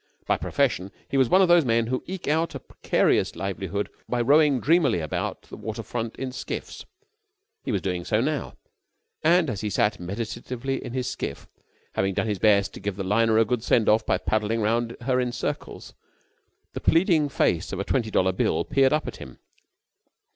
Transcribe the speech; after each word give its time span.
By 0.25 0.35
profession 0.35 0.91
he 1.09 1.15
was 1.15 1.29
one 1.29 1.43
of 1.43 1.47
those 1.47 1.63
men 1.63 1.85
who 1.85 2.01
eke 2.07 2.27
out 2.27 2.55
a 2.55 2.59
precarious 2.59 3.35
livelihood 3.35 3.87
by 4.09 4.19
rowing 4.19 4.59
dreamily 4.59 4.99
about 4.99 5.43
the 5.43 5.57
waterfront 5.57 6.15
in 6.15 6.31
skiffs. 6.31 6.85
He 7.63 7.71
was 7.71 7.83
doing 7.83 8.03
so 8.03 8.19
now: 8.19 8.55
and, 9.23 9.47
as 9.47 9.61
he 9.61 9.69
sat 9.69 9.99
meditatively 9.99 10.83
in 10.83 10.93
his 10.93 11.07
skiff, 11.07 11.47
having 11.93 12.15
done 12.15 12.25
his 12.25 12.39
best 12.39 12.73
to 12.73 12.79
give 12.79 12.95
the 12.95 13.03
liner 13.03 13.37
a 13.37 13.45
good 13.45 13.61
send 13.63 13.87
off 13.87 14.03
by 14.03 14.17
paddling 14.17 14.59
round 14.61 14.97
her 15.01 15.19
in 15.19 15.31
circles, 15.31 15.93
the 16.73 16.81
pleading 16.81 17.29
face 17.29 17.71
of 17.71 17.79
a 17.79 17.83
twenty 17.83 18.09
dollar 18.09 18.31
bill 18.31 18.65
peered 18.65 18.93
up 18.93 19.07
at 19.07 19.17
him. 19.17 19.37